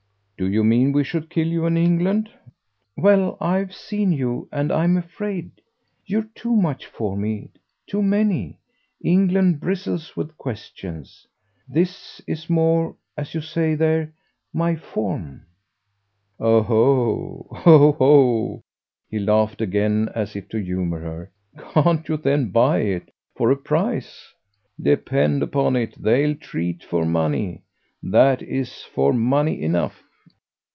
"Do 0.37 0.49
you 0.49 0.63
mean 0.63 0.91
we 0.91 1.03
should 1.03 1.29
kill 1.29 1.45
you 1.47 1.67
in 1.67 1.77
England?" 1.77 2.27
"Well, 2.97 3.37
I've 3.39 3.75
seen 3.75 4.11
you 4.11 4.49
and 4.51 4.71
I'm 4.71 4.97
afraid. 4.97 5.51
You're 6.07 6.29
too 6.33 6.55
much 6.55 6.87
for 6.87 7.15
me 7.15 7.51
too 7.85 8.01
many. 8.01 8.57
England 9.03 9.59
bristles 9.59 10.17
with 10.17 10.35
questions. 10.39 11.27
This 11.69 12.23
is 12.25 12.49
more, 12.49 12.95
as 13.15 13.35
you 13.35 13.41
say 13.41 13.75
there, 13.75 14.13
my 14.51 14.75
form." 14.75 15.45
"Oho, 16.39 17.47
oho!" 17.63 18.61
he 19.11 19.19
laughed 19.19 19.61
again 19.61 20.09
as 20.15 20.35
if 20.35 20.49
to 20.49 20.57
humour 20.57 21.01
her. 21.01 21.31
"Can't 21.55 22.09
you 22.09 22.17
then 22.17 22.49
buy 22.49 22.79
it 22.79 23.13
for 23.35 23.51
a 23.51 23.55
price? 23.55 24.33
Depend 24.81 25.43
upon 25.43 25.75
it 25.75 26.01
they'll 26.01 26.33
treat 26.33 26.83
for 26.83 27.05
money. 27.05 27.61
That 28.01 28.41
is 28.41 28.81
for 28.81 29.13
money 29.13 29.61
enough." 29.61 30.01